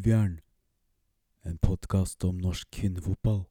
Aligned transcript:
Rivjern, 0.00 0.38
en 1.44 1.58
podkast 1.60 2.24
om 2.24 2.38
norsk 2.40 2.64
kvinnefotball. 2.72 3.42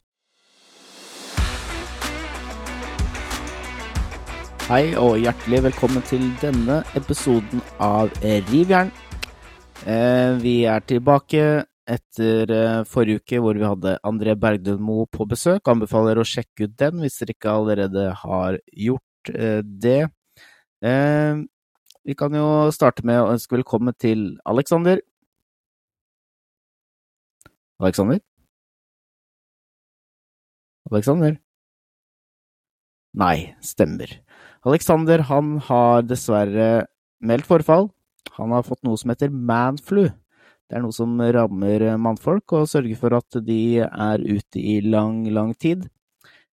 Hei 4.66 4.96
og 4.98 5.20
hjertelig 5.22 5.60
velkommen 5.68 6.02
til 6.10 6.24
denne 6.42 6.80
episoden 6.98 7.62
av 7.78 8.10
Rivjern. 8.24 8.90
Eh, 9.86 10.40
vi 10.42 10.56
er 10.66 10.82
tilbake 10.90 11.44
etter 11.86 12.56
eh, 12.56 12.80
forrige 12.90 13.22
uke 13.22 13.44
hvor 13.46 13.60
vi 13.60 13.70
hadde 13.70 14.00
André 14.10 14.34
Bergdølmo 14.34 15.06
på 15.14 15.30
besøk. 15.30 15.70
Anbefaler 15.70 16.18
å 16.18 16.26
sjekke 16.26 16.66
ut 16.66 16.74
den 16.82 17.04
hvis 17.04 17.20
dere 17.22 17.38
ikke 17.38 17.54
allerede 17.60 18.08
har 18.24 18.58
gjort 18.88 19.36
eh, 19.36 19.62
det. 19.62 20.02
Vi 22.10 22.18
kan 22.18 22.34
jo 22.34 22.50
starte 22.74 23.06
med 23.06 23.22
å 23.22 23.30
ønske 23.36 23.60
velkommen 23.60 23.94
til 24.02 24.32
Alexander. 24.50 25.04
Alexander? 27.80 28.20
Alexander? 30.92 31.38
Nei, 33.16 33.56
stemmer. 33.64 34.12
Alexander 34.68 35.24
han 35.30 35.58
har 35.70 36.04
dessverre 36.04 36.88
meldt 37.24 37.48
forfall. 37.48 37.88
Han 38.36 38.52
har 38.52 38.68
fått 38.68 38.84
noe 38.84 39.00
som 39.00 39.14
heter 39.14 39.32
manflu. 39.32 40.10
Det 40.70 40.78
er 40.78 40.84
noe 40.84 40.94
som 40.94 41.16
rammer 41.18 41.88
mannfolk 41.98 42.54
og 42.60 42.68
sørger 42.70 43.00
for 43.00 43.16
at 43.18 43.40
de 43.48 43.80
er 43.82 44.22
ute 44.28 44.60
i 44.60 44.82
lang, 44.86 45.24
lang 45.34 45.56
tid. 45.56 45.88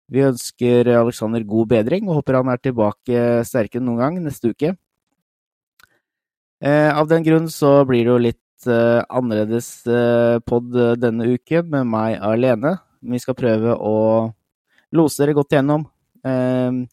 Vi 0.08 0.22
ønsker 0.24 0.88
Alexander 0.94 1.44
god 1.44 1.74
bedring 1.74 2.08
og 2.08 2.22
håper 2.22 2.38
han 2.40 2.54
er 2.54 2.62
tilbake 2.62 3.26
sterkere 3.50 3.82
enn 3.82 3.90
noen 3.90 4.04
gang 4.04 4.22
neste 4.24 4.54
uke. 4.54 4.76
Eh, 6.62 6.92
av 6.94 7.10
den 7.10 7.26
grunn 7.26 7.50
så 7.52 7.82
blir 7.90 8.06
det 8.06 8.14
jo 8.14 8.22
litt 8.30 8.45
uh, 8.70 9.04
annerledes 9.10 9.68
uh, 9.88 10.40
pod 10.46 10.72
denne 11.02 11.28
uken 11.36 11.68
med 11.72 11.90
meg 11.90 12.16
alene. 12.24 12.76
Vi 13.06 13.20
skal 13.22 13.38
prøve 13.38 13.76
å 13.76 13.98
lose 14.96 15.22
dere 15.22 15.36
godt 15.38 15.56
gjennom. 15.56 15.86
Uh, 16.26 16.86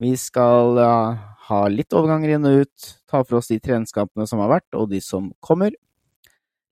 vi 0.00 0.14
skal 0.16 0.80
ha 1.50 1.60
litt 1.68 1.92
overganger 1.92 2.34
inn 2.34 2.48
og 2.48 2.64
ut, 2.64 2.90
ta 3.10 3.20
for 3.20 3.40
oss 3.40 3.50
de 3.52 3.58
treningskampene 3.60 4.24
som 4.26 4.40
har 4.40 4.54
vært, 4.54 4.68
og 4.78 4.88
de 4.92 5.02
som 5.04 5.28
kommer. 5.44 5.74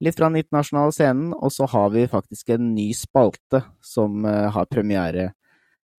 Litt 0.01 0.17
fra 0.17 0.31
den 0.31 0.41
internasjonale 0.41 0.95
scenen, 0.95 1.35
og 1.37 1.53
så 1.53 1.69
har 1.69 1.91
vi 1.93 2.07
faktisk 2.09 2.55
en 2.55 2.71
ny 2.73 2.87
spalte 2.97 3.61
som 3.85 4.25
har 4.25 4.71
premiere 4.71 5.33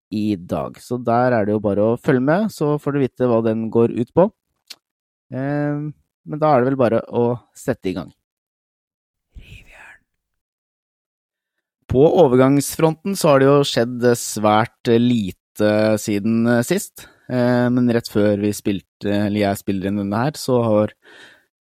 i 0.09 0.33
dag. 0.39 0.79
Så 0.81 0.97
der 0.97 1.35
er 1.37 1.45
det 1.45 1.53
jo 1.53 1.61
bare 1.61 1.85
å 1.91 1.99
følge 2.01 2.23
med, 2.31 2.49
så 2.55 2.79
får 2.81 2.95
du 2.95 3.01
vite 3.03 3.29
hva 3.29 3.43
den 3.45 3.67
går 3.69 3.93
ut 3.99 4.13
på. 4.15 4.29
Men 6.29 6.41
da 6.41 6.53
er 6.53 6.61
det 6.63 6.71
vel 6.71 6.79
bare 6.79 7.03
å 7.13 7.25
sette 7.57 7.91
i 7.91 7.95
gang. 7.99 8.09
På 11.89 12.03
overgangsfronten 12.21 13.15
så 13.17 13.31
har 13.31 13.41
det 13.41 13.47
jo 13.47 13.61
skjedd 13.65 14.03
svært 14.19 14.91
lite 15.01 15.69
siden 15.97 16.45
sist. 16.65 17.07
Eh, 17.29 17.67
men 17.69 17.89
rett 17.93 18.09
før 18.09 18.39
vi 18.41 18.51
spilte, 18.55 19.09
eller 19.09 19.43
jeg 19.43 19.61
spiller 19.61 19.89
inn 19.89 20.01
denne 20.01 20.21
her, 20.23 20.37
så 20.39 20.59
har 20.65 20.93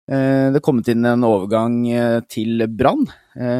eh, 0.10 0.50
det 0.54 0.62
kommet 0.66 0.90
inn 0.94 1.06
en 1.10 1.26
overgang 1.26 1.80
eh, 1.90 2.20
til 2.30 2.66
Brann. 2.70 3.08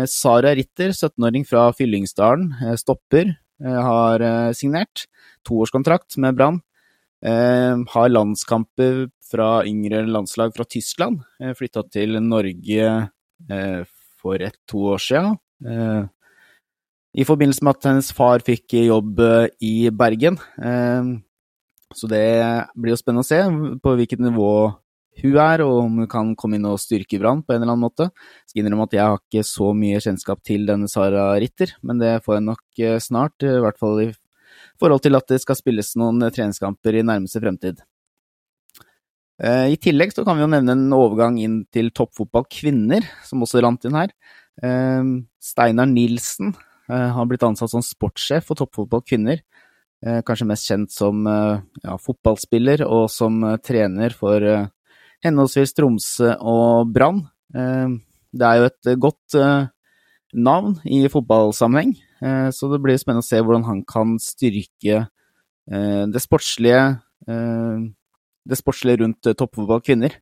Sara 0.10 0.56
Ritter, 0.58 0.90
17-åring 0.90 1.44
fra 1.46 1.68
Fyllingsdalen, 1.78 2.48
stopper, 2.82 3.36
har 3.62 4.24
signert. 4.58 5.04
Toårskontrakt 5.46 6.18
med 6.18 6.34
Brann. 6.40 6.58
Har 7.22 8.10
landskamper 8.10 9.04
fra 9.30 9.52
yngre 9.70 10.02
landslag 10.10 10.56
fra 10.58 10.66
Tyskland. 10.66 11.22
Flytta 11.62 11.86
til 11.94 12.18
Norge 12.26 12.90
for 14.18 14.48
ett-to 14.50 14.82
år 14.96 15.06
siden 15.06 15.38
i 17.18 17.26
forbindelse 17.26 17.66
med 17.66 17.78
at 17.78 17.88
hennes 17.90 18.10
far 18.14 18.44
fikk 18.46 18.76
jobb 18.78 19.22
eh, 19.26 19.48
i 19.66 19.90
Bergen. 19.90 20.38
Eh, 20.62 21.14
så 21.98 22.10
det 22.12 22.26
blir 22.78 22.94
jo 22.94 23.00
spennende 23.00 23.24
å 23.26 23.28
se 23.28 23.40
på 23.82 23.96
hvilket 23.98 24.22
nivå 24.22 24.52
hun 25.18 25.38
er, 25.42 25.64
og 25.66 25.80
om 25.82 25.96
hun 26.04 26.10
kan 26.12 26.36
komme 26.38 26.60
inn 26.60 26.68
og 26.70 26.78
styrke 26.78 27.18
Brann 27.18 27.42
på 27.42 27.56
en 27.56 27.64
eller 27.64 27.74
annen 27.74 27.88
måte. 27.88 28.10
Jeg 28.12 28.52
Skal 28.52 28.62
innrømme 28.62 28.86
at 28.86 28.94
jeg 28.94 29.02
har 29.02 29.18
ikke 29.18 29.46
så 29.50 29.72
mye 29.74 30.02
kjennskap 30.04 30.44
til 30.46 30.68
denne 30.70 30.90
Sara 30.92 31.32
Ritter, 31.42 31.74
men 31.82 32.04
det 32.04 32.20
får 32.26 32.38
jeg 32.38 32.46
nok 32.52 32.84
eh, 32.86 33.00
snart. 33.02 33.42
I 33.42 33.64
hvert 33.66 33.82
fall 33.82 34.04
i 34.04 34.12
forhold 34.78 35.02
til 35.08 35.18
at 35.18 35.34
det 35.34 35.42
skal 35.42 35.58
spilles 35.58 35.96
noen 35.98 36.22
treningskamper 36.22 37.00
i 37.00 37.06
nærmeste 37.08 37.42
fremtid. 37.42 37.82
I 39.38 39.76
tillegg 39.78 40.16
så 40.16 40.24
kan 40.26 40.34
vi 40.34 40.42
jo 40.42 40.50
nevne 40.50 40.74
en 40.74 40.94
overgang 40.98 41.36
inn 41.38 41.60
til 41.70 41.92
toppfotball 41.94 42.48
kvinner, 42.50 43.06
som 43.22 43.44
også 43.46 43.62
rant 43.62 43.84
inn 43.86 43.94
her. 43.94 44.10
Steinar 45.46 45.86
Nilsen 45.92 46.56
han 46.88 47.16
har 47.18 47.28
blitt 47.28 47.44
ansatt 47.44 47.72
som 47.74 47.84
sportssjef 47.84 48.46
for 48.48 48.60
toppfotball 48.60 49.02
kvinner. 49.04 49.42
Eh, 50.06 50.20
kanskje 50.22 50.46
mest 50.46 50.68
kjent 50.70 50.94
som 50.94 51.26
eh, 51.26 51.62
ja, 51.82 51.96
fotballspiller 51.98 52.84
og 52.86 53.08
som 53.10 53.42
trener 53.66 54.14
for 54.14 54.44
henholdsvis 55.26 55.74
Tromsø 55.74 56.36
og 56.38 56.92
Brann. 56.94 57.24
Det 57.50 58.46
er 58.46 58.60
jo 58.60 58.68
et 58.68 58.90
godt 59.02 59.38
navn 60.36 60.76
i 60.86 61.00
fotballsammenheng, 61.10 61.94
så 62.54 62.68
det 62.70 62.80
blir 62.84 63.00
spennende 63.00 63.24
å 63.24 63.26
se 63.26 63.40
hvordan 63.40 63.66
han 63.66 63.80
kan 63.88 64.18
styrke 64.22 65.00
det 66.12 66.22
sportslige, 66.22 66.84
det 67.26 68.60
sportslige 68.60 69.02
rundt 69.02 69.32
toppfotball 69.32 69.82
kvinner. 69.82 70.20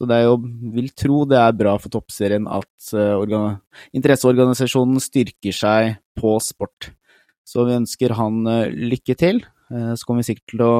Så 0.00 0.06
det 0.08 0.16
er 0.16 0.30
jo, 0.30 0.38
vil 0.72 0.88
tro 0.96 1.18
det 1.28 1.36
er 1.36 1.56
bra 1.58 1.74
for 1.76 1.92
toppserien 1.92 2.46
at 2.48 2.92
uh, 2.96 3.58
interesseorganisasjonen 3.92 4.96
styrker 5.04 5.52
seg 5.52 5.98
på 6.16 6.38
sport. 6.40 6.88
Så 7.44 7.66
vi 7.68 7.76
ønsker 7.76 8.14
han 8.16 8.40
uh, 8.48 8.70
lykke 8.72 9.16
til. 9.20 9.42
Uh, 9.68 9.92
så 9.92 10.08
kommer 10.08 10.24
vi 10.24 10.30
sikkert 10.30 10.54
til 10.54 10.64
å 10.64 10.72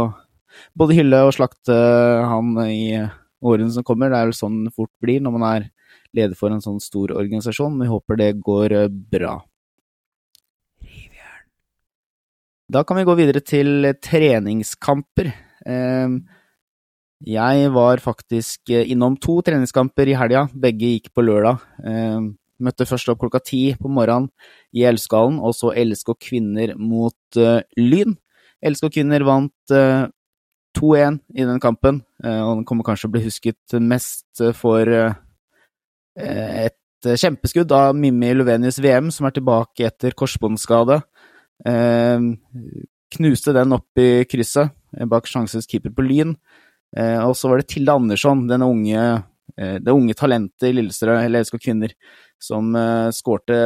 både 0.73 0.97
hylle 0.97 1.21
og 1.27 1.35
slakte 1.37 1.77
han 2.33 2.57
i 2.65 2.97
årene 3.45 3.77
som 3.77 3.85
kommer. 3.85 4.09
Det 4.09 4.23
er 4.23 4.31
vel 4.31 4.41
sånn 4.41 4.65
det 4.65 4.73
fort 4.73 4.93
blir 5.05 5.21
når 5.21 5.37
man 5.37 5.47
er 5.51 5.69
leder 6.17 6.41
for 6.41 6.57
en 6.57 6.65
sånn 6.65 6.81
stor 6.81 7.13
organisasjon. 7.13 7.77
Vi 7.85 7.93
håper 7.93 8.25
det 8.25 8.33
går 8.41 8.79
bra. 8.89 9.37
Da 12.71 12.85
kan 12.87 12.97
vi 12.97 13.05
gå 13.05 13.15
videre 13.19 13.45
til 13.45 13.93
treningskamper. 14.01 15.29
Eh, 15.67 16.19
jeg 17.21 17.69
var 17.75 18.01
faktisk 18.01 18.71
eh, 18.73 18.89
innom 18.93 19.17
to 19.21 19.41
treningskamper 19.45 20.09
i 20.09 20.17
helga, 20.17 20.47
begge 20.57 20.95
gikk 20.95 21.11
på 21.13 21.25
lørdag. 21.25 21.61
Eh, 21.85 22.21
møtte 22.65 22.87
først 22.89 23.11
opp 23.13 23.21
klokka 23.21 23.43
ti 23.45 23.63
på 23.77 23.91
morgenen 23.93 24.31
i 24.77 24.87
Elskalen, 24.89 25.39
og 25.41 25.53
så 25.57 25.73
LSK 25.77 26.15
Kvinner 26.21 26.75
mot 26.77 27.39
uh, 27.41 27.65
Lyn. 27.81 28.13
LSK 28.61 28.91
Kvinner 28.93 29.25
vant 29.25 29.73
uh, 29.73 30.05
2-1 30.77 31.17
i 31.41 31.47
den 31.49 31.61
kampen, 31.61 32.03
og 32.21 32.51
den 32.59 32.67
kommer 32.69 32.85
kanskje 32.85 33.09
å 33.09 33.15
bli 33.15 33.25
husket 33.25 33.75
mest 33.81 34.43
for 34.55 34.87
et 36.15 37.09
kjempeskudd 37.25 37.73
av 37.75 37.97
Mimmi 37.99 38.31
Lovenius 38.37 38.79
VM, 38.85 39.09
som 39.11 39.27
er 39.27 39.35
tilbake 39.35 39.89
etter 39.89 40.15
korsbåndskade. 40.15 41.01
Knuste 43.17 43.57
den 43.57 43.75
opp 43.75 43.99
i 44.05 44.23
krysset 44.31 44.71
bak 45.11 45.27
sjansens 45.27 45.67
keeper 45.67 45.97
på 45.97 46.07
Lyn. 46.07 46.37
Eh, 46.97 47.21
og 47.23 47.37
så 47.39 47.51
var 47.51 47.61
det 47.61 47.71
Tilde 47.71 47.95
Andersson, 47.95 48.47
denne 48.51 48.67
unge, 48.67 49.05
eh, 49.57 49.77
det 49.79 49.95
unge 49.95 50.17
talentet 50.19 50.71
i 50.71 50.75
Lillestrøm, 50.75 51.21
eller 51.23 51.45
LSK 51.45 51.59
Kvinner, 51.63 51.95
som 52.43 52.75
eh, 52.77 53.11
skårte 53.15 53.59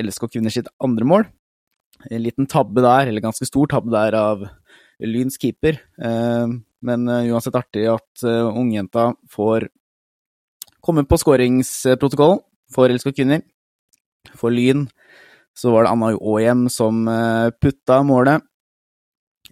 LSK 0.00 0.28
Kvinner 0.32 0.52
sitt 0.52 0.68
andre 0.82 1.08
mål. 1.08 1.26
En 2.10 2.24
liten 2.24 2.48
tabbe 2.48 2.84
der, 2.84 3.08
eller 3.08 3.24
ganske 3.24 3.48
stor 3.48 3.70
tabbe 3.70 3.92
der, 3.92 4.16
av 4.16 4.46
Lyns 5.00 5.36
keeper. 5.40 5.76
Men 6.00 7.08
uansett 7.08 7.56
artig 7.56 7.86
at 7.88 8.22
ungjenta 8.24 9.10
får 9.32 9.66
komme 10.80 11.04
på 11.08 11.18
skåringsprotokollen 11.20 12.40
for 12.72 12.92
LSK 12.92 13.12
Kvinner. 13.16 13.42
For 14.32 14.52
Lyn 14.52 14.86
så 15.56 15.74
var 15.74 15.84
det 15.84 15.92
Anna 15.92 16.10
Åhjem 16.16 16.66
som 16.72 17.04
putta 17.60 18.00
målet 18.04 18.44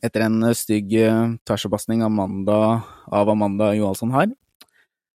etter 0.05 0.27
en 0.27 0.43
stygg 0.55 0.95
uh, 1.03 1.35
tversoppasning 1.49 2.05
av 2.07 3.33
Amanda 3.33 3.73
Johansson 3.77 4.15
her. 4.15 4.31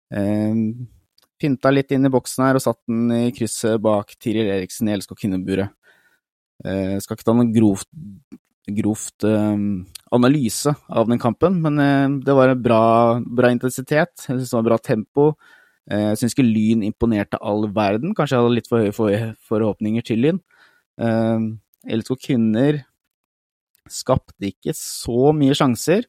Eh, 0.10 0.56
Pynta 1.40 1.72
litt 1.72 1.94
inn 1.96 2.04
i 2.04 2.12
boksen 2.12 2.44
her 2.44 2.58
og 2.60 2.64
satt 2.66 2.80
den 2.90 3.12
i 3.16 3.30
krysset 3.36 3.80
bak 3.84 4.12
Tiril 4.20 4.50
Eriksen 4.52 4.90
i 4.90 4.96
Elskog 4.98 5.22
kvinneburet. 5.22 5.72
Eh, 6.68 6.98
skal 7.00 7.16
ikke 7.16 7.28
ta 7.30 7.36
noen 7.38 7.54
grovt, 7.56 7.88
grovt 8.76 9.24
eh, 9.28 9.62
analyse 10.16 10.74
av 10.92 11.08
den 11.08 11.22
kampen, 11.22 11.62
men 11.64 11.80
eh, 11.80 12.18
det 12.26 12.36
var 12.36 12.52
en 12.52 12.66
bra, 12.66 12.82
bra 13.24 13.54
intensitet. 13.56 14.26
Jeg 14.26 14.34
syns 14.34 14.52
det 14.52 14.58
var 14.58 14.68
bra 14.68 14.80
tempo. 14.84 15.30
Eh, 15.88 16.10
jeg 16.10 16.20
syns 16.20 16.36
ikke 16.36 16.50
Lyn 16.50 16.84
imponerte 16.90 17.40
all 17.40 17.70
verden. 17.72 18.12
Kanskje 18.18 18.36
jeg 18.36 18.44
hadde 18.44 18.58
litt 18.58 18.70
for 18.72 18.84
høye 18.84 19.32
forhåpninger 19.48 20.10
til 20.12 20.26
Lyn. 20.26 20.44
Eh, 21.00 21.48
LSK 21.96 22.20
kvinner 22.28 22.84
skapte 23.94 24.50
ikke 24.52 24.74
så 24.78 25.34
mye 25.36 25.56
sjanser. 25.58 26.06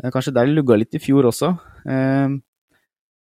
Eh, 0.00 0.10
kanskje 0.12 0.34
der 0.36 0.50
lugga 0.50 0.78
litt 0.78 0.94
i 0.96 1.02
fjor 1.02 1.28
også. 1.30 1.52
Eh, 1.86 2.36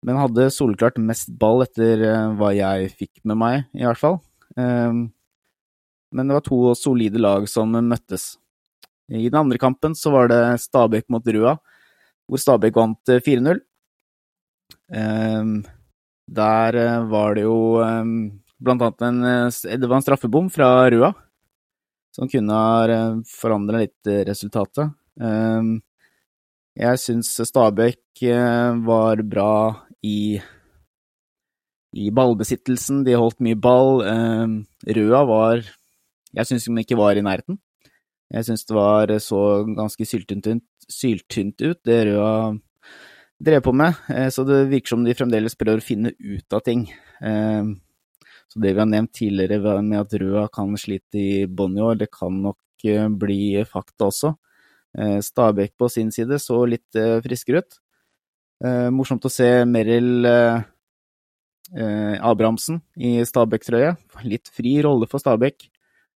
men 0.03 0.19
hadde 0.19 0.49
soleklart 0.51 0.99
mest 0.99 1.31
ball 1.39 1.63
etter 1.63 2.01
hva 2.35 2.49
jeg 2.51 2.91
fikk 2.99 3.21
med 3.23 3.39
meg, 3.39 3.67
i 3.71 3.85
hvert 3.87 4.01
fall. 4.01 4.17
Men 4.59 6.27
det 6.27 6.35
var 6.35 6.43
to 6.43 6.57
solide 6.75 7.21
lag 7.23 7.47
som 7.47 7.71
møttes. 7.71 8.33
I 9.07 9.29
den 9.29 9.39
andre 9.39 9.61
kampen 9.61 9.95
så 9.95 10.11
var 10.11 10.27
det 10.27 10.41
Stabæk 10.59 11.07
mot 11.07 11.23
Rua, 11.31 11.55
hvor 12.27 12.43
Stabæk 12.43 12.75
vant 12.75 13.13
4-0. 13.23 13.63
Der 16.35 16.79
var 17.15 17.39
det 17.39 17.47
jo 17.47 17.55
blant 18.59 18.83
annet 18.83 19.07
en, 19.07 19.23
det 19.79 19.87
var 19.87 20.01
en 20.01 20.05
straffebom 20.05 20.51
fra 20.51 20.89
Rua, 20.91 21.13
som 22.13 22.29
kunne 22.29 22.53
ha 22.53 22.97
forandra 23.25 23.81
litt 23.81 24.09
resultatet. 24.29 24.93
Jeg 26.73 26.99
syns 27.01 27.31
Stabæk 27.49 28.23
var 28.85 29.21
bra 29.29 29.53
i, 30.05 30.37
i 31.97 32.09
ballbesittelsen, 32.13 33.03
de 33.05 33.17
holdt 33.17 33.41
mye 33.45 33.57
ball. 33.57 34.03
Røa 34.85 35.23
var 35.29 35.63
Jeg 36.33 36.49
syns 36.49 36.65
de 36.65 36.81
ikke 36.81 36.97
var 36.97 37.17
i 37.17 37.25
nærheten. 37.25 37.59
Jeg 38.33 38.45
syns 38.47 38.65
det 38.65 38.77
var 38.77 39.11
så 39.21 39.41
ganske 39.69 40.05
syltynt, 40.09 40.49
syltynt 40.89 41.61
ut, 41.61 41.81
det 41.85 41.99
Røa 42.09 42.53
drev 43.43 43.61
på 43.61 43.73
med. 43.77 43.93
Så 44.33 44.45
det 44.47 44.63
virker 44.71 44.95
som 44.95 45.05
de 45.05 45.13
fremdeles 45.17 45.57
prøver 45.59 45.81
å 45.81 45.85
finne 45.85 46.13
ut 46.17 46.57
av 46.57 46.63
ting. 46.65 46.87
Så 48.51 48.59
det 48.61 48.73
vi 48.73 48.81
har 48.81 48.89
nevnt 48.89 49.13
tidligere 49.15 49.81
med 49.81 49.99
at 50.01 50.13
Røa 50.21 50.47
kan 50.53 50.75
slite 50.77 51.17
i 51.19 51.45
bånn 51.47 51.77
i 51.77 51.85
år, 51.85 51.95
det 52.01 52.09
kan 52.13 52.41
nok 52.43 52.59
bli 53.17 53.63
fakta 53.69 54.09
også. 54.11 54.33
Stabæk 55.25 55.73
på 55.79 55.87
sin 55.89 56.11
side 56.13 56.37
så 56.41 56.59
litt 56.69 56.91
friskere 57.25 57.63
ut. 57.63 57.79
Morsomt 58.93 59.25
å 59.25 59.31
se 59.31 59.65
Merrill 59.65 60.27
Abrahamsen 61.73 62.81
i 62.99 63.23
Stabæk-trøye. 63.25 63.95
Litt 64.27 64.51
fri 64.53 64.75
rolle 64.85 65.09
for 65.09 65.23
Stabæk. 65.23 65.69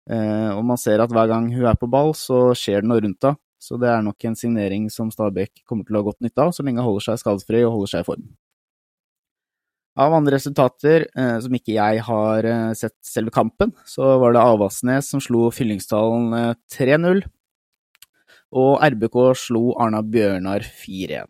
Og 0.10 0.64
man 0.66 0.80
ser 0.82 1.04
at 1.04 1.14
hver 1.14 1.30
gang 1.30 1.52
hun 1.54 1.68
er 1.70 1.78
på 1.80 1.88
ball, 1.92 2.16
så 2.18 2.50
skjer 2.58 2.82
det 2.82 2.90
noe 2.90 3.04
rundt 3.04 3.24
henne. 3.24 3.40
Så 3.64 3.78
det 3.80 3.88
er 3.88 4.02
nok 4.04 4.20
en 4.28 4.36
signering 4.36 4.90
som 4.92 5.08
Stabæk 5.14 5.62
kommer 5.64 5.86
til 5.88 5.96
å 5.96 6.02
ha 6.02 6.08
godt 6.10 6.20
nytte 6.26 6.42
av, 6.44 6.50
så 6.52 6.66
lenge 6.66 6.82
hun 6.82 6.90
holder 6.90 7.06
seg 7.06 7.22
skadefri 7.22 7.62
og 7.64 7.78
holder 7.78 7.92
seg 7.94 8.02
i 8.04 8.08
form. 8.10 8.26
Av 9.94 10.14
andre 10.18 10.40
resultater, 10.40 11.04
som 11.14 11.54
ikke 11.54 11.76
jeg 11.76 12.02
har 12.08 12.48
sett 12.74 12.96
selve 13.06 13.30
kampen, 13.30 13.76
så 13.86 14.16
var 14.18 14.34
det 14.34 14.42
Avaldsnes 14.42 15.12
som 15.14 15.22
slo 15.22 15.52
Fyllingsdalen 15.54 16.56
3-0 16.74 17.22
og 18.54 18.84
RBK 18.86 19.18
slo 19.38 19.72
Arna 19.82 20.02
Bjørnar 20.06 20.66
4-1. 20.66 21.30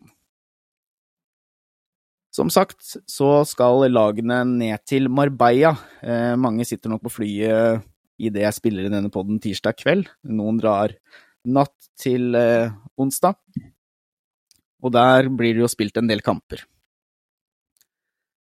Som 2.34 2.50
sagt 2.50 2.96
så 3.10 3.30
skal 3.46 3.86
lagene 3.92 4.40
ned 4.48 4.82
til 4.88 5.06
Marbella. 5.08 5.74
Eh, 6.02 6.34
mange 6.34 6.66
sitter 6.66 6.90
nok 6.90 7.04
på 7.06 7.14
flyet 7.20 7.84
idet 8.18 8.42
jeg 8.42 8.56
spiller 8.56 8.88
i 8.88 8.92
denne 8.92 9.12
poden 9.14 9.38
tirsdag 9.42 9.78
kveld. 9.78 10.10
Noen 10.26 10.58
drar 10.58 10.96
natt 11.46 11.92
til 12.00 12.34
eh, 12.38 12.74
onsdag. 12.98 13.38
Og 14.84 14.92
der 14.92 15.30
blir 15.30 15.54
det 15.54 15.62
jo 15.62 15.70
spilt 15.70 15.96
en 16.00 16.10
del 16.10 16.24
kamper. 16.26 16.66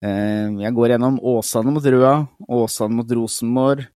Eh, 0.05 0.49
jeg 0.61 0.75
går 0.77 0.93
gjennom 0.93 1.17
Åsane 1.25 1.73
mot 1.73 1.85
Røa, 1.85 2.27
Åsane 2.45 2.99
mot 2.99 3.13
Rosenborg, 3.17 3.87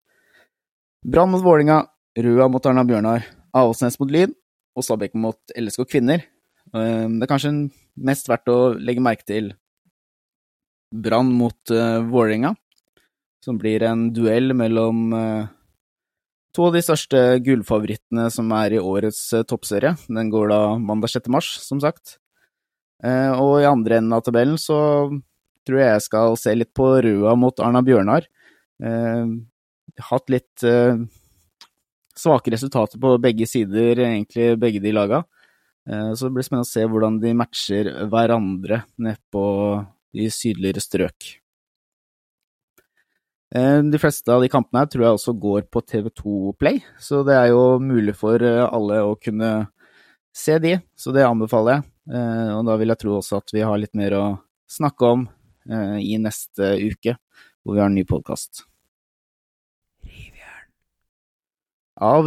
Brann 1.05 1.29
mot 1.29 1.43
Vålinga, 1.45 1.83
Røa 2.17 2.47
mot 2.49 2.65
Arna 2.65 2.83
Bjørnar, 2.87 3.27
Avaldsnes 3.53 3.99
mot 4.01 4.09
Lyn, 4.09 4.33
og 4.73 4.85
Stabæk 4.87 5.13
mot 5.19 5.53
LSK 5.53 5.85
kvinner. 5.91 6.25
Det 6.71 7.25
er 7.25 7.29
kanskje 7.29 7.53
mest 8.01 8.29
verdt 8.31 8.49
å 8.49 8.73
legge 8.79 9.03
merke 9.03 9.27
til 9.27 9.53
Brann 10.91 11.29
mot 11.37 11.57
Vålinga, 11.69 12.09
Vålerenga, 12.11 12.55
som 13.41 13.57
blir 13.57 13.83
en 13.85 14.09
duell 14.13 14.53
mellom 14.57 15.13
to 16.53 16.67
av 16.67 16.75
de 16.75 16.81
største 16.85 17.21
gullfavorittene 17.45 18.27
som 18.33 18.51
er 18.57 18.77
i 18.77 18.81
årets 18.81 19.21
toppserie. 19.49 19.95
Den 20.07 20.29
går 20.33 20.51
da 20.51 20.61
mandag 20.77 21.13
6. 21.13 21.29
mars, 21.33 21.49
som 21.63 21.81
sagt. 21.81 22.19
Og 23.01 23.55
i 23.61 23.69
andre 23.69 23.97
enden 23.97 24.13
av 24.13 24.21
tabellen 24.27 24.59
så 24.61 24.77
tror 25.67 25.81
jeg 25.83 26.03
skal 26.05 26.37
se 26.39 26.53
litt 26.57 26.73
på 26.77 26.87
Røa 27.05 27.35
mot 27.39 27.59
Arna 27.63 27.81
Bjørnar. 27.85 28.27
hatt 30.09 30.31
litt 30.31 30.63
svake 32.17 32.51
resultater 32.53 32.99
på 33.01 33.17
begge 33.21 33.47
sider, 33.49 33.99
egentlig 33.99 34.59
begge 34.59 34.81
de 34.83 34.93
laga. 34.95 35.23
Så 35.85 36.27
det 36.27 36.33
blir 36.35 36.45
spennende 36.45 36.67
å 36.67 36.71
se 36.71 36.85
hvordan 36.85 37.19
de 37.21 37.33
matcher 37.37 37.89
hverandre 38.11 38.83
nedpå 39.01 39.43
de 40.13 40.27
sydligere 40.31 40.83
strøk. 40.83 41.37
De 43.51 43.99
fleste 43.99 44.31
av 44.31 44.43
de 44.43 44.49
kampene 44.51 44.83
her 44.83 44.91
tror 44.91 45.03
jeg 45.03 45.17
også 45.17 45.33
går 45.35 45.65
på 45.73 45.81
TV2 45.83 46.53
Play, 46.59 46.79
så 47.01 47.19
det 47.27 47.35
er 47.35 47.49
jo 47.51 47.81
mulig 47.83 48.15
for 48.15 48.39
alle 48.39 49.01
å 49.03 49.17
kunne 49.19 49.67
se 50.31 50.55
de, 50.63 50.77
så 50.95 51.11
det 51.11 51.27
anbefaler 51.27 51.81
jeg. 51.81 51.83
Og 52.55 52.63
da 52.69 52.77
vil 52.79 52.93
jeg 52.93 53.01
tro 53.01 53.17
også 53.17 53.41
at 53.41 53.51
vi 53.51 53.65
har 53.67 53.81
litt 53.81 53.97
mer 53.97 54.15
å 54.15 54.25
snakke 54.71 55.03
om 55.17 55.27
i 55.67 56.17
neste 56.21 56.73
uke, 56.81 57.15
hvor 57.61 57.75
vi 57.75 57.81
har 57.83 57.89
en 57.91 57.97
ny 57.97 58.05
podkast. 58.07 58.63
Av 62.01 62.25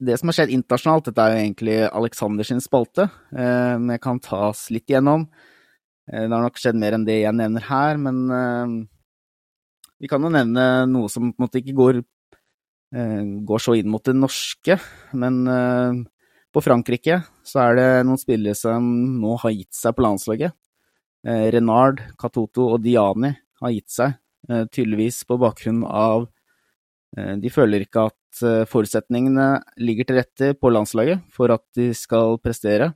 det 0.00 0.16
som 0.20 0.28
har 0.28 0.36
skjedd 0.36 0.52
internasjonalt, 0.52 1.06
dette 1.08 1.24
er 1.24 1.32
jo 1.32 1.40
egentlig 1.44 1.78
Alexander 1.88 2.44
sin 2.44 2.60
spalte, 2.60 3.08
men 3.32 3.94
jeg 3.94 4.02
kan 4.04 4.20
tas 4.24 4.66
litt 4.72 4.88
gjennom. 4.92 5.26
Det 6.10 6.28
har 6.28 6.44
nok 6.44 6.60
skjedd 6.60 6.78
mer 6.80 6.96
enn 6.96 7.06
det 7.08 7.20
jeg 7.22 7.36
nevner 7.36 7.64
her, 7.68 8.00
men 8.00 8.16
vi 10.00 10.08
kan 10.08 10.24
jo 10.24 10.32
nevne 10.32 10.64
noe 10.88 11.08
som 11.12 11.28
på 11.30 11.36
en 11.36 11.44
måte 11.46 11.60
ikke 11.60 11.76
går, 11.76 12.00
går 13.48 13.62
så 13.62 13.76
inn 13.78 13.92
mot 13.92 14.04
det 14.04 14.16
norske. 14.16 14.76
Men 15.16 15.44
på 16.50 16.64
Frankrike 16.64 17.20
så 17.46 17.60
er 17.68 17.76
det 17.78 17.90
noen 18.08 18.20
spillere 18.20 18.56
som 18.58 18.82
nå 19.20 19.36
har 19.44 19.52
gitt 19.54 19.76
seg 19.76 19.94
på 19.96 20.04
landslaget. 20.04 20.56
Renard, 21.24 22.00
Katoto 22.18 22.70
og 22.74 22.82
Diani 22.84 23.34
har 23.60 23.72
gitt 23.74 23.92
seg, 23.92 24.14
tydeligvis 24.72 25.22
på 25.28 25.36
bakgrunn 25.40 25.82
av 25.84 26.28
De 27.12 27.50
føler 27.52 27.84
ikke 27.84 28.06
at 28.08 28.40
forutsetningene 28.70 29.48
ligger 29.82 30.08
til 30.08 30.20
rette 30.20 30.52
på 30.56 30.70
landslaget 30.72 31.26
for 31.34 31.52
at 31.52 31.64
de 31.76 31.90
skal 31.98 32.38
prestere, 32.40 32.92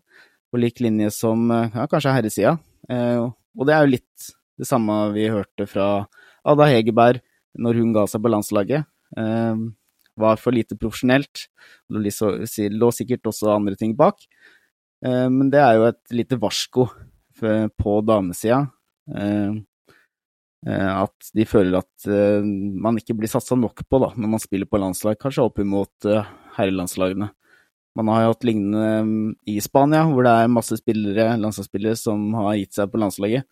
på 0.49 0.61
lik 0.63 0.79
linje 0.81 1.11
som 1.13 1.51
ja, 1.51 1.85
kanskje 1.91 2.15
herresida. 2.15 2.57
Og 2.89 3.67
det 3.67 3.75
er 3.75 3.85
jo 3.85 3.93
litt 3.97 4.29
det 4.55 4.69
samme 4.69 4.95
vi 5.13 5.27
hørte 5.29 5.67
fra 5.67 6.07
Ada 6.47 6.69
Hegerberg 6.71 7.19
når 7.59 7.81
hun 7.81 7.95
ga 7.97 8.07
seg 8.11 8.23
på 8.23 8.31
landslaget. 8.31 8.87
Var 10.15 10.39
for 10.39 10.55
lite 10.55 10.79
profesjonelt. 10.79 11.49
Det 11.91 12.71
lå 12.71 12.91
sikkert 12.95 13.27
også 13.33 13.51
andre 13.57 13.75
ting 13.79 13.97
bak. 13.99 14.23
Men 15.03 15.51
det 15.51 15.61
er 15.61 15.81
jo 15.81 15.89
et 15.91 16.15
lite 16.15 16.39
varsko 16.41 16.87
på 17.81 18.01
damesida. 18.07 18.65
At 20.65 21.31
de 21.37 21.45
føler 21.45 21.77
at 21.83 22.09
man 22.09 22.97
ikke 22.97 23.17
blir 23.19 23.29
satsa 23.29 23.57
nok 23.59 23.83
på 23.85 24.01
da, 24.01 24.09
når 24.17 24.29
man 24.37 24.43
spiller 24.43 24.69
på 24.71 24.81
landslag, 24.81 25.19
kanskje 25.21 25.45
opp 25.45 25.61
imot 25.61 26.09
herrelandslagene. 26.57 27.29
Man 27.95 28.09
har 28.11 28.25
jo 28.25 28.33
hatt 28.33 28.47
lignende 28.49 29.35
i 29.47 29.61
Spania, 29.63 30.03
hvor 30.09 30.25
det 30.27 30.33
er 30.35 30.51
masse 30.51 30.75
spillere, 30.81 31.37
landslagsspillere 31.39 31.95
som 32.01 32.33
har 32.41 32.57
gitt 32.59 32.75
seg 32.75 32.91
på 32.91 32.99
landslaget 32.99 33.45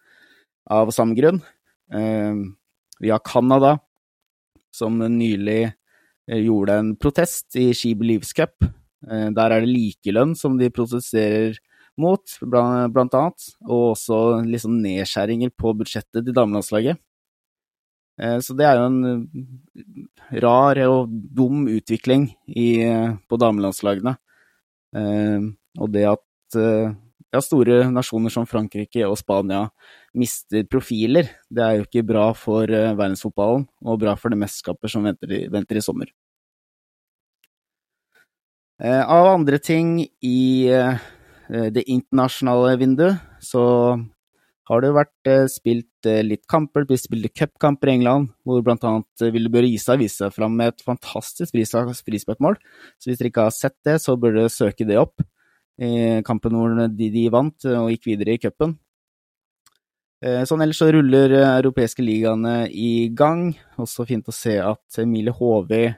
av 0.72 0.90
samme 0.94 1.14
grunn. 1.18 1.38
Vi 1.92 3.12
har 3.12 3.22
Canada, 3.22 3.76
som 4.74 4.98
nylig 4.98 5.74
gjorde 6.32 6.78
en 6.80 6.90
protest 6.96 7.54
i 7.60 7.68
Ski 7.76 7.92
Believes 7.98 8.32
Cup. 8.34 8.56
Der 9.02 9.52
er 9.52 9.60
det 9.60 9.68
likelønn 9.68 10.34
som 10.38 10.56
de 10.58 10.70
protesterer 10.74 11.58
mot, 12.00 12.36
blant 12.40 13.14
annet, 13.14 13.48
og 13.66 13.92
også 13.92 14.18
liksom 14.48 14.78
nedskjæringer 14.82 15.52
på 15.56 15.74
budsjettet 15.76 16.24
til 16.24 16.36
damelandslaget. 16.36 17.00
Så 18.44 18.54
det 18.54 18.66
er 18.68 18.76
jo 18.78 18.86
en 18.86 19.26
rar 20.44 20.78
og 20.84 21.10
dum 21.10 21.64
utvikling 21.72 22.28
i, 22.46 22.84
på 23.28 23.38
damelandslagene. 23.40 24.12
Og 25.80 25.92
det 25.92 26.04
at 26.10 26.58
ja, 27.32 27.40
store 27.40 27.78
nasjoner 27.90 28.30
som 28.34 28.44
Frankrike 28.46 29.06
og 29.08 29.16
Spania 29.18 29.64
mister 30.14 30.66
profiler, 30.68 31.30
det 31.48 31.64
er 31.64 31.78
jo 31.78 31.86
ikke 31.88 32.04
bra 32.12 32.26
for 32.36 32.68
verdensfotballen, 32.68 33.64
og 33.84 34.02
bra 34.04 34.12
for 34.20 34.28
det 34.32 34.42
mesterskapet 34.44 34.92
som 34.92 35.08
venter 35.08 35.48
venter 35.52 35.80
i 35.80 35.84
sommer. 35.84 36.12
Av 38.82 39.32
andre 39.32 39.58
ting 39.62 40.00
i 40.04 40.68
det 41.52 41.82
internasjonale 41.84 42.78
vinduet, 42.80 43.18
så 43.44 43.62
har 44.70 44.80
det 44.80 44.92
vært 44.96 45.28
spilt 45.52 46.08
litt 46.24 46.46
kamper, 46.48 46.86
blitt 46.88 47.02
spilt 47.02 47.28
cupkamper 47.36 47.90
i 47.90 47.96
England, 47.98 48.30
hvor 48.46 48.62
Ville 48.64 49.50
Børre 49.52 49.68
Isa 49.68 49.98
viste 50.00 50.24
seg 50.24 50.32
fram 50.32 50.54
med 50.56 50.72
et 50.72 50.84
fantastisk 50.86 51.52
frisparkmål. 51.52 52.56
Så 52.96 53.10
hvis 53.10 53.20
dere 53.20 53.28
ikke 53.28 53.44
har 53.50 53.52
sett 53.52 53.76
det, 53.84 53.98
så 54.00 54.16
bør 54.16 54.38
dere 54.38 54.54
søke 54.54 54.86
det 54.88 54.96
opp. 55.02 55.20
Kampen 56.24 56.56
hvor 56.56 56.78
de, 56.88 57.10
de 57.12 57.26
vant 57.34 57.68
og 57.74 57.92
gikk 57.92 58.08
videre 58.14 58.38
i 58.38 58.40
cupen. 58.40 58.78
Eh, 60.22 60.44
sånn 60.46 60.62
ellers 60.62 60.78
så 60.78 60.86
ruller 60.94 61.32
eh, 61.34 61.48
europeiske 61.58 62.04
ligaene 62.04 62.68
i 62.70 63.10
gang. 63.18 63.48
Også 63.82 64.06
fint 64.06 64.28
å 64.30 64.34
se 64.34 64.54
at 64.62 65.02
Emilie 65.02 65.34
Håvi 65.34 65.88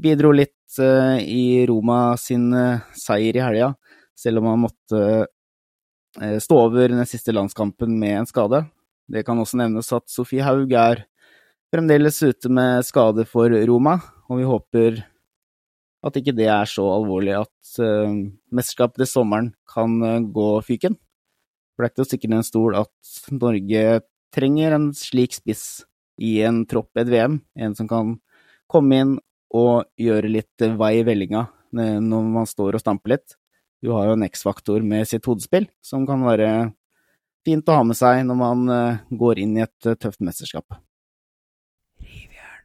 bidro 0.00 0.30
litt 0.32 0.80
eh, 0.80 1.18
i 1.20 1.44
Roma 1.68 2.16
sin 2.16 2.48
seier 2.96 3.36
i 3.36 3.44
helga, 3.44 3.74
selv 4.18 4.42
om 4.42 4.50
han 4.52 4.64
måtte 4.64 5.02
stå 6.42 6.58
over 6.66 6.92
den 6.92 7.06
siste 7.08 7.32
landskampen 7.32 7.94
med 7.98 8.18
en 8.18 8.28
skade. 8.28 8.66
Det 9.08 9.24
kan 9.24 9.38
også 9.40 9.56
nevnes 9.60 9.88
at 9.96 10.04
Sofie 10.12 10.44
Haug 10.44 10.72
er 10.76 11.06
fremdeles 11.72 12.18
ute 12.20 12.50
med 12.52 12.84
skade 12.84 13.24
for 13.28 13.48
Roma, 13.68 13.96
og 14.28 14.42
vi 14.42 14.44
håper 14.48 15.00
at 16.04 16.18
ikke 16.18 16.34
det 16.36 16.50
er 16.52 16.68
så 16.68 16.84
alvorlig 16.92 17.32
at 17.38 17.80
mesterskapet 18.52 19.04
til 19.04 19.08
sommeren 19.08 19.52
kan 19.72 19.96
gå 20.34 20.48
fyken. 20.66 20.98
For 21.72 21.80
det 21.80 21.86
er 21.86 21.92
ikke 21.92 22.00
til 22.00 22.04
å 22.04 22.10
stikke 22.10 22.28
under 22.28 22.42
en 22.42 22.48
stol 22.50 22.78
at 22.82 23.12
Norge 23.32 23.84
trenger 24.36 24.76
en 24.76 24.88
slik 24.96 25.36
spiss 25.38 25.66
i 26.20 26.40
en 26.44 26.64
tropp 26.68 26.92
i 26.96 27.06
et 27.06 27.12
VM. 27.12 27.40
En 27.56 27.76
som 27.78 27.88
kan 27.88 28.18
komme 28.68 28.98
inn 29.00 29.14
og 29.52 29.88
gjøre 30.00 30.28
litt 30.32 30.64
vei 30.76 30.98
i 31.00 31.06
vellinga 31.08 31.46
når 31.72 32.28
man 32.36 32.48
står 32.48 32.76
og 32.76 32.84
stamper 32.84 33.16
litt. 33.16 33.38
Du 33.82 33.90
har 33.90 34.06
jo 34.06 34.14
en 34.14 34.22
X-faktor 34.22 34.84
med 34.86 35.08
sitt 35.10 35.26
hodespill 35.26 35.66
som 35.82 36.04
kan 36.06 36.22
være 36.22 36.48
fint 37.42 37.66
å 37.66 37.80
ha 37.80 37.82
med 37.86 37.98
seg 37.98 38.20
når 38.28 38.38
man 38.38 38.62
eh, 38.70 39.00
går 39.18 39.40
inn 39.42 39.56
i 39.58 39.64
et 39.64 39.88
eh, 39.90 39.98
tøft 39.98 40.22
mesterskap. 40.22 40.76
Rivjern. 41.98 42.62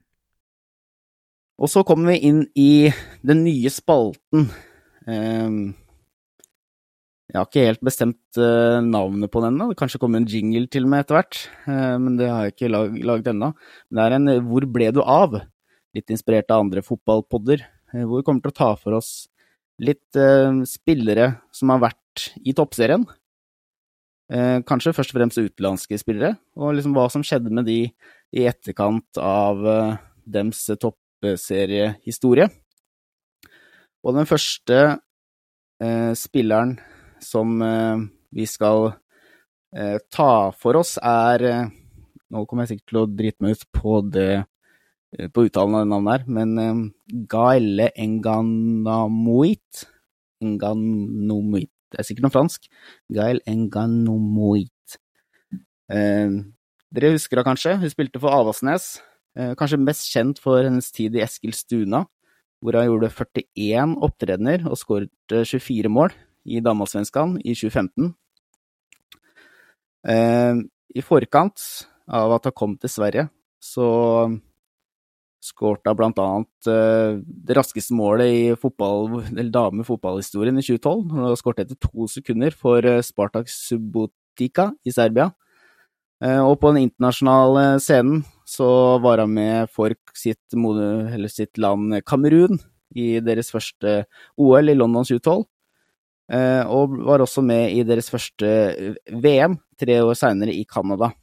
Og 1.57 1.71
så 1.73 1.81
kommer 1.87 2.13
vi 2.13 2.29
inn 2.29 2.43
i 2.53 2.93
den 3.25 3.41
nye 3.47 3.71
spalten. 3.73 4.45
Um, 5.07 5.73
jeg 7.31 7.39
har 7.39 7.47
ikke 7.49 7.65
helt 7.65 7.81
bestemt 7.83 8.37
uh, 8.39 8.77
navnet 8.85 9.31
på 9.33 9.41
den 9.41 9.55
ennå. 9.55 9.71
Det 9.71 9.79
kanskje 9.79 9.99
kommer 10.03 10.21
en 10.21 10.29
jingle 10.29 10.69
til 10.69 10.85
meg 10.87 11.01
etter 11.01 11.17
hvert, 11.17 11.39
men 11.65 12.19
det 12.19 12.29
har 12.29 12.45
jeg 12.45 12.53
ikke 12.53 12.69
lag, 12.71 12.93
laget 13.09 13.31
ennå. 13.33 13.49
Det 13.89 14.03
er 14.03 14.15
en 14.15 14.29
'Hvor 14.45 14.67
ble 14.71 14.91
du 14.93 15.01
av?' 15.01 15.41
Litt 15.97 16.13
inspirert 16.13 16.51
av 16.53 16.61
andre 16.61 16.83
fotballpodder, 16.85 17.63
hvor 18.05 18.19
vi 18.19 18.27
kommer 18.27 18.45
til 18.45 18.53
å 18.53 18.59
ta 18.59 18.69
for 18.77 18.99
oss 18.99 19.25
litt 19.83 20.17
spillere 20.65 21.27
som 21.53 21.69
har 21.73 21.83
vært 21.83 22.27
i 22.41 22.53
toppserien. 22.57 23.03
kanskje 24.67 24.91
først 24.91 25.13
og 25.13 25.19
fremst 25.19 25.37
utenlandske 25.37 25.99
spillere, 26.01 26.33
og 26.57 26.73
liksom 26.75 26.95
hva 26.97 27.05
som 27.13 27.21
skjedde 27.23 27.53
med 27.53 27.67
de 27.69 27.77
i 28.33 28.47
etterkant 28.49 29.19
av 29.21 29.61
dems 30.25 30.65
toppseriehistorie. 30.81 32.49
Og 34.03 34.17
den 34.17 34.27
første 34.27 34.81
spilleren 36.17 36.75
som 37.23 37.61
eh, 37.61 37.97
vi 38.29 38.45
skal 38.47 38.91
eh, 39.75 39.97
ta 40.13 40.51
for 40.57 40.79
oss, 40.81 40.97
er 41.01 41.47
eh, 41.47 41.67
Nå 42.27 42.41
kommer 42.43 42.65
jeg 42.65 42.73
sikkert 42.73 42.89
til 42.91 42.97
å 42.99 43.07
drite 43.07 43.39
meg 43.39 43.53
ut 43.55 43.61
på 43.71 43.91
det 44.11 44.31
på 45.33 45.45
uttalen 45.47 45.77
av 45.77 45.85
det 45.85 45.91
navnet 45.91 46.13
her, 46.17 46.23
men 46.27 46.89
Gaelle 47.31 47.91
Enganamoit 47.95 49.85
Enganomoit 50.43 51.71
Det 51.91 52.01
er 52.01 52.07
sikkert 52.07 52.27
noe 52.27 52.33
fransk. 52.33 52.67
Gael 53.15 53.39
Enganomoit. 53.47 54.97
Eh, 55.87 56.33
dere 56.91 57.13
husker 57.13 57.39
henne 57.39 57.47
kanskje? 57.47 57.77
Hun 57.79 57.93
spilte 57.93 58.19
for 58.19 58.35
Avaldsnes. 58.35 58.97
Eh, 59.37 59.53
kanskje 59.55 59.79
mest 59.79 60.09
kjent 60.11 60.41
for 60.43 60.59
hennes 60.65 60.91
tid 60.91 61.15
i 61.15 61.23
Eskilstuna, 61.23 62.03
hvor 62.59 62.75
hun 62.75 62.89
gjorde 62.89 63.11
41 63.13 63.95
opptredener 64.03 64.67
og 64.67 64.75
skåret 64.81 65.11
24 65.31 65.91
mål 65.93 66.11
i 66.43 66.59
Damallsvenskan 66.63 67.37
i 67.39 67.55
2015. 67.55 68.11
Eh, 70.07 70.59
I 70.97 71.03
forkant 71.03 71.63
av 72.07 72.35
at 72.35 72.51
hun 72.51 72.55
kom 72.55 72.75
til 72.77 72.91
Sverige, 72.91 73.29
så 73.63 73.87
skårte 75.47 75.91
hun 75.91 75.97
blant 75.99 76.21
annet 76.21 76.69
eh, 76.71 77.17
det 77.23 77.57
raskeste 77.57 77.95
målet 77.95 78.33
i 78.33 78.43
fotball, 78.59 79.23
damefotballhistorien 79.31 80.59
i 80.59 80.65
2012. 80.65 81.03
Hun 81.15 81.39
skåret 81.39 81.65
etter 81.65 81.79
to 81.87 82.07
sekunder 82.11 82.55
for 82.55 82.85
uh, 82.85 83.01
Spartak 83.05 83.51
Subotica 83.51 84.71
i 84.85 84.93
Serbia. 84.95 85.31
Og 86.17 86.55
på 86.57 86.71
den 86.73 86.87
internasjonale 86.87 87.75
scenen 87.77 88.23
så 88.49 88.65
var 89.03 89.21
han 89.21 89.35
med 89.35 89.69
for 89.69 89.93
sitt, 90.17 90.39
sitt 91.29 91.59
land 91.61 91.93
Kamerun 92.09 92.57
i 92.97 93.19
deres 93.21 93.51
første 93.53 93.99
OL 94.41 94.73
i 94.73 94.73
London 94.73 95.05
2012. 95.05 95.45
Eh, 96.27 96.63
og 96.67 96.97
var 97.07 97.23
også 97.23 97.39
med 97.45 97.71
i 97.71 97.85
deres 97.87 98.09
første 98.11 98.49
VM 99.23 99.55
tre 99.79 100.01
år 100.03 100.17
seinere 100.19 100.51
i 100.51 100.65
Canada. 100.67 101.13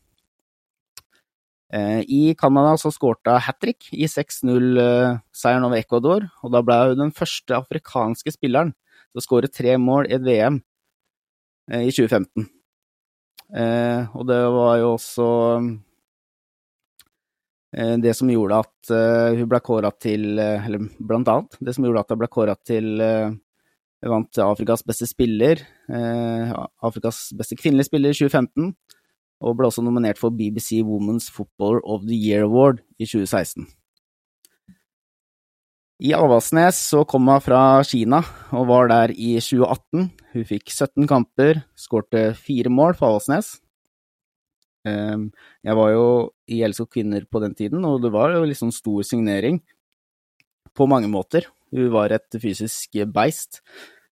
Eh, 1.75 2.01
I 2.07 2.23
Canada 2.39 2.77
så 2.79 2.93
skårte 2.95 3.35
hun 3.35 3.43
hat 3.43 3.59
trick 3.63 3.89
i 3.93 4.07
6-0-seieren 4.11 5.67
over 5.67 5.81
Ecuador, 5.81 6.29
og 6.43 6.55
da 6.55 6.63
ble 6.63 6.77
hun 6.91 7.01
den 7.07 7.15
første 7.15 7.57
afrikanske 7.59 8.35
spilleren 8.37 8.75
til 8.75 9.23
å 9.23 9.25
skåre 9.25 9.51
tre 9.51 9.75
mål 9.81 10.11
i 10.11 10.17
et 10.19 10.27
VM 10.27 10.61
i 11.75 11.89
2015. 11.89 12.47
Og 13.55 14.23
det 14.29 14.39
var 14.53 14.75
jo 14.81 14.89
også 14.97 15.27
det 18.05 18.13
som 18.19 18.33
gjorde 18.33 18.59
at 18.65 18.93
hun 19.39 19.49
ble 19.49 19.61
kåra 19.65 19.91
til 19.97 20.37
Eller 20.39 20.83
blant 20.99 21.31
annet 21.31 21.57
det 21.65 21.75
som 21.77 21.87
gjorde 21.87 22.03
at 22.05 22.13
hun 22.13 22.21
ble 22.21 22.29
kåra 22.35 22.57
til 22.67 22.91
vant 24.11 24.41
Afrikas 24.45 24.85
beste 24.87 25.07
spiller, 25.09 25.61
eh, 25.89 26.53
Afrikas 26.85 27.31
beste 27.37 27.57
kvinnelige 27.57 27.89
spiller 27.89 28.13
i 28.13 28.19
2015, 28.19 28.75
og 29.45 29.59
ble 29.59 29.69
også 29.69 29.85
nominert 29.85 30.21
for 30.21 30.33
BBC 30.33 30.81
Women's 30.81 31.29
Footballer 31.33 31.83
of 31.85 32.07
the 32.09 32.17
Year 32.17 32.47
Award 32.47 32.81
i 32.99 33.05
2016. 33.05 33.67
I 36.05 36.11
Avaldsnes 36.17 36.79
så 36.91 37.05
kom 37.07 37.29
hun 37.31 37.43
fra 37.45 37.61
Kina 37.87 38.19
og 38.57 38.67
var 38.73 38.89
der 38.91 39.13
i 39.15 39.37
2018. 39.39 40.09
Hun 40.35 40.49
fikk 40.49 40.73
17 40.73 41.07
kamper, 41.09 41.63
skårte 41.79 42.33
fire 42.35 42.73
mål 42.73 42.97
for 42.99 43.13
Avaldsnes. 43.13 43.55
Ehm, 44.89 45.31
jeg 45.65 45.79
var 45.79 45.93
jo 45.95 46.07
i 46.51 46.61
LSK 46.67 46.91
Kvinner 46.97 47.25
på 47.31 47.41
den 47.45 47.55
tiden, 47.57 47.85
og 47.89 48.03
det 48.03 48.11
var 48.13 48.35
jo 48.35 48.45
liksom 48.49 48.73
stor 48.75 49.07
signering 49.07 49.63
på 50.75 50.89
mange 50.91 51.09
måter. 51.09 51.47
Hun 51.75 51.93
var 51.95 52.13
et 52.13 52.41
fysisk 52.43 52.99
beist. 53.15 53.63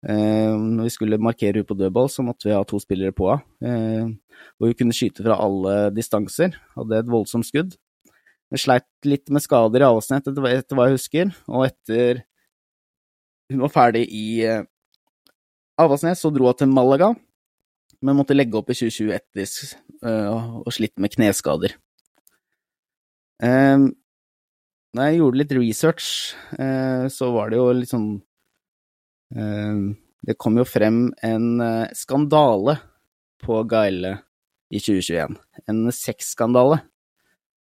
Eh, 0.07 0.53
når 0.55 0.87
vi 0.87 0.93
skulle 0.95 1.19
markere 1.19 1.59
henne 1.59 1.67
på 1.67 1.75
dødball, 1.75 2.07
så 2.13 2.23
måtte 2.23 2.47
vi 2.47 2.55
ha 2.55 2.63
to 2.67 2.79
spillere 2.83 3.15
på 3.17 3.27
henne. 3.33 3.43
Eh, 3.67 4.13
og 4.61 4.69
hun 4.69 4.77
kunne 4.79 4.95
skyte 4.95 5.25
fra 5.25 5.39
alle 5.43 5.91
distanser. 5.97 6.55
Hadde 6.77 7.01
et 7.01 7.11
voldsomt 7.11 7.49
skudd. 7.49 7.75
Hun 8.53 8.63
sleit 8.63 8.87
litt 9.09 9.33
med 9.35 9.43
skader 9.43 9.83
i 9.83 9.89
avsnitt, 9.89 10.29
etter, 10.29 10.77
hva 10.77 10.87
jeg 10.87 10.99
husker. 10.99 11.33
Og 11.51 11.67
etter 11.67 12.23
hun 13.51 13.65
var 13.65 13.73
ferdig 13.75 14.05
i 14.07 14.27
eh, 14.47 14.63
Avaldsnes, 15.83 16.23
så 16.23 16.31
dro 16.33 16.47
hun 16.53 16.61
til 16.61 16.71
Malaga, 16.71 17.11
men 18.01 18.17
måtte 18.17 18.37
legge 18.37 18.57
opp 18.59 18.71
i 18.71 18.79
2020 18.79 19.13
etter 19.17 19.51
og 20.07 20.71
slitt 20.73 20.95
med 21.01 21.13
kneskader. 21.13 21.75
Når 23.43 25.03
jeg 25.03 25.19
gjorde 25.19 25.41
litt 25.41 25.53
research, 25.57 26.09
så 27.13 27.29
var 27.35 27.53
det 27.53 27.61
jo 27.61 27.67
litt 27.77 27.93
sånn 27.93 28.09
det 30.27 30.37
kom 30.39 30.59
jo 30.59 30.67
frem 30.67 31.11
en 31.25 31.61
eh, 31.63 31.95
skandale 31.95 32.79
på 33.43 33.63
Gaille 33.71 34.17
i 34.71 34.81
2021. 34.81 35.37
En 35.71 35.87
sexskandale. 35.95 36.81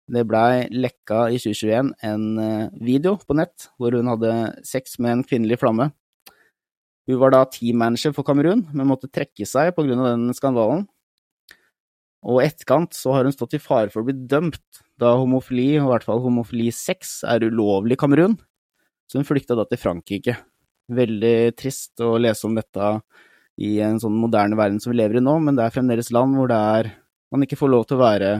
Det 0.06 0.22
blei 0.28 0.68
lekka 0.70 1.26
i 1.34 1.40
2021 1.42 1.92
en 2.06 2.26
eh, 2.38 2.74
video 2.78 3.16
på 3.18 3.36
nett 3.36 3.68
hvor 3.76 3.96
hun 3.96 4.08
hadde 4.12 4.32
sex 4.66 5.00
med 5.02 5.18
en 5.18 5.24
kvinnelig 5.26 5.60
flamme. 5.60 5.90
Hun 7.06 7.20
var 7.22 7.34
da 7.34 7.44
teammanager 7.50 8.14
for 8.14 8.26
Kamerun, 8.26 8.64
men 8.74 8.88
måtte 8.88 9.10
trekke 9.10 9.46
seg 9.46 9.74
pga. 9.76 9.94
den 9.94 10.32
skandalen. 10.34 10.86
Og 12.26 12.40
i 12.40 12.48
etterkant 12.48 12.96
så 12.96 13.12
har 13.14 13.26
hun 13.26 13.34
stått 13.34 13.54
i 13.54 13.62
fare 13.62 13.92
for 13.92 14.02
å 14.02 14.08
bli 14.08 14.16
dømt, 14.26 14.82
da 14.98 15.12
homofili, 15.14 15.76
og 15.78 15.84
i 15.84 15.92
hvert 15.92 16.06
fall 16.08 16.24
homofili 16.24 16.72
sex, 16.74 17.20
er 17.22 17.46
ulovlig 17.46 17.94
i 17.94 18.00
Kamerun. 18.00 18.34
Så 19.06 19.20
hun 19.20 19.28
flykta 19.28 19.54
da 19.54 19.66
til 19.70 19.78
Frankrike 19.78 20.34
veldig 20.92 21.56
trist 21.58 22.02
å 22.04 22.14
lese 22.20 22.46
om 22.46 22.54
dette 22.56 22.90
i 23.56 23.78
en 23.84 23.98
sånn 24.00 24.16
moderne 24.20 24.58
verden 24.58 24.78
som 24.82 24.92
vi 24.92 25.00
lever 25.00 25.18
i 25.18 25.24
nå, 25.24 25.38
men 25.42 25.56
det 25.56 25.64
er 25.64 25.74
fremdeles 25.74 26.12
land 26.14 26.36
hvor 26.36 26.50
det 26.52 26.60
er 26.78 26.92
man 27.32 27.42
ikke 27.42 27.58
får 27.58 27.72
lov 27.72 27.86
til 27.88 27.98
å 27.98 28.04
være 28.04 28.30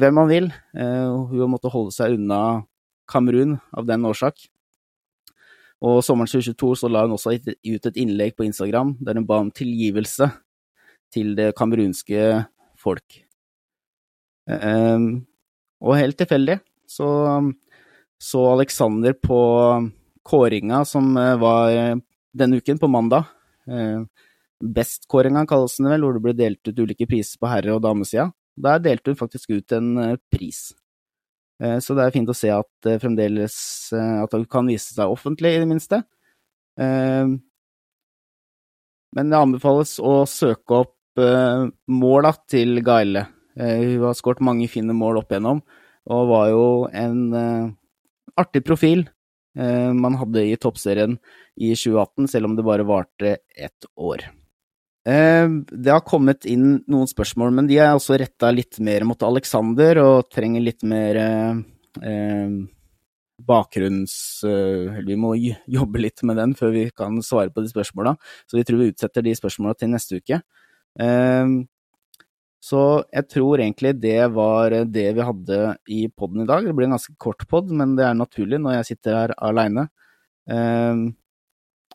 hvem 0.00 0.14
man 0.14 0.28
vil. 0.30 0.46
Eh, 0.76 1.08
hun 1.32 1.50
måtte 1.50 1.72
holde 1.72 1.94
seg 1.94 2.14
unna 2.14 2.62
Kamerun 3.10 3.56
av 3.74 3.88
den 3.88 4.06
årsak. 4.06 4.44
Og 5.80 5.98
sommeren 6.04 6.30
2022 6.30 6.74
så 6.82 6.90
la 6.92 7.06
hun 7.06 7.16
også 7.16 7.34
ut 7.34 7.88
et 7.88 7.98
innlegg 7.98 8.36
på 8.36 8.46
Instagram 8.46 8.94
der 9.00 9.18
hun 9.18 9.26
ba 9.26 9.40
om 9.42 9.50
tilgivelse 9.50 10.28
til 11.10 11.32
det 11.38 11.50
kamerunske 11.58 12.44
folk. 12.78 13.22
Eh, 14.46 15.08
og 15.80 15.98
helt 15.98 16.20
tilfeldig 16.20 16.60
så 16.90 17.08
så 18.20 18.40
Alexander 18.52 19.14
på 19.16 19.40
kåringa 20.22 20.84
som 20.84 21.16
eh, 21.16 21.36
var 21.36 21.70
eh, 21.70 21.96
denne 22.32 22.56
uken, 22.56 22.78
på 22.78 22.88
mandag. 22.88 23.24
Eh, 23.66 24.02
Bestkåringa 24.60 25.46
kalles 25.48 25.76
den 25.80 25.88
vel, 25.88 26.04
hvor 26.04 26.16
det 26.16 26.24
ble 26.24 26.34
delt 26.36 26.68
ut 26.68 26.78
ulike 26.78 27.06
priser 27.08 27.40
på 27.40 27.48
herre- 27.48 27.74
og 27.76 27.82
damesida. 27.84 28.28
Der 28.60 28.82
delte 28.84 29.10
hun 29.14 29.16
faktisk 29.16 29.50
ut 29.56 29.72
en 29.72 30.18
pris. 30.28 30.74
Så 31.60 31.94
det 31.96 32.04
er 32.04 32.12
fint 32.12 32.28
å 32.28 32.36
se 32.36 32.48
at 32.52 32.68
det 32.84 32.98
fremdeles 33.02 33.54
At 33.92 34.32
det 34.32 34.48
kan 34.52 34.68
vise 34.68 34.92
seg 34.92 35.12
offentlig, 35.12 35.54
i 35.54 35.60
det 35.62 35.68
minste. 35.68 36.02
Men 36.76 37.40
det 39.32 39.38
anbefales 39.38 39.94
å 40.00 40.26
søke 40.28 40.82
opp 40.82 41.22
måla 41.88 42.34
til 42.52 42.82
Gaile. 42.84 43.26
Hun 43.56 44.04
har 44.04 44.18
skåret 44.18 44.44
mange 44.44 44.68
fine 44.72 44.92
mål 44.96 45.22
opp 45.22 45.32
igjennom, 45.32 45.64
og 46.04 46.30
var 46.34 46.52
jo 46.52 46.66
en 46.92 47.20
artig 48.36 48.64
profil 48.66 49.06
man 49.56 50.14
hadde 50.14 50.44
i 50.46 50.56
toppserien 50.60 51.16
i 51.58 51.72
2018, 51.74 52.28
selv 52.30 52.46
om 52.46 52.54
det 52.54 52.62
bare 52.66 52.86
varte 52.86 53.32
ett 53.56 53.88
år. 53.98 54.28
Eh, 55.08 55.48
Det 55.66 55.90
har 55.90 56.04
kommet 56.04 56.44
inn 56.44 56.82
noen 56.90 57.08
spørsmål, 57.08 57.54
men 57.56 57.66
de 57.70 57.78
er 57.80 57.94
også 57.94 58.18
retta 58.20 58.50
litt 58.52 58.78
mer 58.84 59.06
mot 59.08 59.22
Alexander 59.22 59.98
og 60.02 60.28
trenger 60.32 60.60
litt 60.64 60.84
mer 60.84 61.16
eh, 61.16 61.62
eh, 62.04 62.52
bakgrunns... 63.40 64.44
eh, 64.44 65.00
vi 65.06 65.16
må 65.16 65.34
jobbe 65.78 66.04
litt 66.04 66.22
med 66.22 66.36
den 66.36 66.54
før 66.54 66.74
vi 66.76 66.86
kan 66.92 67.20
svare 67.24 67.50
på 67.50 67.64
de 67.64 67.72
spørsmåla, 67.72 68.16
så 68.46 68.60
vi 68.60 68.64
tror 68.68 68.82
vi 68.82 68.90
utsetter 68.92 69.24
de 69.24 69.36
spørsmåla 69.38 69.74
til 69.78 69.92
neste 69.94 70.20
uke. 70.20 70.42
Eh, 71.00 71.46
Så 72.60 72.80
jeg 73.08 73.28
tror 73.32 73.62
egentlig 73.62 73.94
det 74.02 74.20
var 74.36 74.74
det 74.84 75.06
vi 75.16 75.24
hadde 75.24 75.60
i 75.88 76.02
poden 76.12 76.44
i 76.44 76.48
dag. 76.48 76.66
Det 76.66 76.74
blir 76.76 76.90
en 76.90 76.96
ganske 76.98 77.14
kort 77.20 77.46
pod, 77.48 77.70
men 77.72 77.94
det 77.96 78.04
er 78.04 78.18
naturlig 78.18 78.60
når 78.60 78.78
jeg 78.78 78.90
sitter 78.90 79.16
her 79.16 79.32
aleine. 79.40 79.86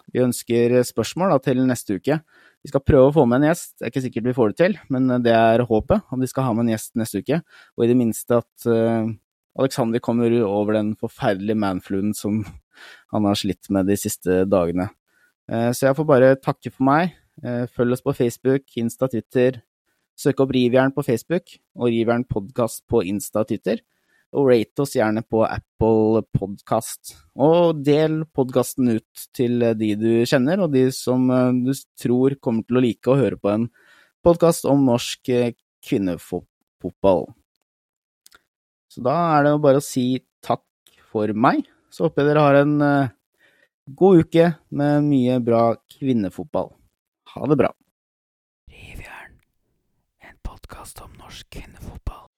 Vi 0.09 0.23
ønsker 0.23 0.79
spørsmål 0.87 1.35
da, 1.35 1.37
til 1.45 1.61
neste 1.69 1.99
uke. 1.99 2.17
Vi 2.65 2.71
skal 2.71 2.81
prøve 2.81 3.11
å 3.11 3.13
få 3.13 3.27
med 3.29 3.43
en 3.43 3.51
gjest. 3.51 3.75
Det 3.77 3.85
er 3.85 3.93
ikke 3.93 4.03
sikkert 4.07 4.25
vi 4.25 4.35
får 4.39 4.51
det 4.51 4.57
til, 4.63 4.79
men 4.89 5.13
det 5.21 5.37
er 5.37 5.67
håpet. 5.69 6.09
om 6.09 6.25
vi 6.25 6.31
skal 6.31 6.47
ha 6.47 6.57
med 6.57 6.65
en 6.65 6.73
gjest 6.73 6.95
neste 6.97 7.21
uke. 7.21 7.43
Og 7.77 7.85
i 7.85 7.91
det 7.91 7.97
minste 7.99 8.41
at 8.41 8.65
uh, 8.65 9.05
Alexander 9.55 10.01
kommer 10.03 10.33
over 10.43 10.73
den 10.75 10.95
forferdelige 10.99 11.61
manfluen 11.61 12.13
som 12.17 12.41
han 13.13 13.27
har 13.29 13.37
slitt 13.39 13.69
med 13.69 13.87
de 13.91 13.97
siste 13.99 14.43
dagene. 14.49 14.89
Eh, 15.51 15.69
så 15.71 15.89
jeg 15.89 15.97
får 15.99 16.09
bare 16.09 16.33
takke 16.41 16.71
for 16.73 16.87
meg. 16.87 17.15
Eh, 17.43 17.63
følg 17.71 17.95
oss 17.95 18.03
på 18.03 18.15
Facebook, 18.17 18.65
Insta, 18.81 19.07
Twitter. 19.11 19.61
Søk 20.15 20.39
opp 20.39 20.53
Rivjern 20.55 20.93
på 20.95 21.03
Facebook 21.03 21.57
og 21.75 21.89
Rivjern 21.91 22.23
podkast 22.31 22.85
på 22.87 23.01
Insta 23.03 23.43
og. 23.43 23.81
Og 24.35 24.47
rate 24.47 24.83
oss 24.83 24.95
gjerne 24.95 25.25
på 25.27 25.41
Apple 25.43 26.21
Podcast. 26.35 27.17
Og 27.35 27.81
del 27.83 28.21
podkasten 28.35 28.93
ut 28.95 29.25
til 29.35 29.59
de 29.75 29.91
du 29.99 30.09
kjenner, 30.23 30.63
og 30.63 30.71
de 30.71 30.87
som 30.95 31.27
eh, 31.31 31.51
du 31.67 31.73
tror 31.99 32.37
kommer 32.39 32.63
til 32.63 32.79
å 32.79 32.85
like 32.87 33.11
å 33.11 33.19
høre 33.19 33.39
på 33.39 33.51
en 33.51 33.67
podkast 34.23 34.67
om 34.71 34.87
norsk 34.87 35.31
eh, 35.35 35.53
kvinnefotball. 35.83 37.27
Så 38.87 39.03
da 39.03 39.19
er 39.35 39.45
det 39.45 39.55
jo 39.57 39.63
bare 39.67 39.83
å 39.83 39.87
si 39.91 40.07
takk 40.43 40.63
for 41.11 41.31
meg. 41.35 41.67
Så 41.91 42.07
håper 42.07 42.23
jeg 42.23 42.31
dere 42.31 42.47
har 42.47 42.63
en 42.63 42.75
eh, 42.87 43.15
god 43.99 44.23
uke 44.23 44.51
med 44.71 45.09
mye 45.11 45.41
bra 45.43 45.65
kvinnefotball. 45.99 46.71
Ha 47.35 47.51
det 47.51 47.65
bra. 47.65 47.75
Podkast 50.65 51.01
om 51.01 51.11
norsk 51.17 51.49
kvinnefotball. 51.49 52.34